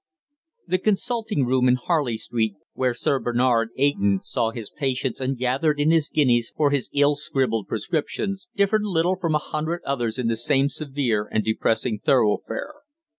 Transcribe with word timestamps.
The 0.65 0.79
consulting 0.79 1.45
room 1.45 1.67
in 1.67 1.75
Harley 1.75 2.17
Street, 2.17 2.55
where 2.73 2.95
Sir 2.95 3.19
Bernard 3.19 3.69
Eyton 3.77 4.21
saw 4.23 4.49
his 4.49 4.71
patients 4.71 5.21
and 5.21 5.37
gathered 5.37 5.79
in 5.79 5.91
his 5.91 6.09
guineas 6.09 6.51
for 6.57 6.71
his 6.71 6.89
ill 6.91 7.13
scribbled 7.13 7.67
prescriptions, 7.67 8.47
differed 8.55 8.81
little 8.83 9.15
from 9.15 9.35
a 9.35 9.37
hundred 9.37 9.83
others 9.85 10.17
in 10.17 10.27
the 10.27 10.35
same 10.35 10.69
severe 10.69 11.29
and 11.31 11.43
depressing 11.45 11.99
thoroughfare. 11.99 12.73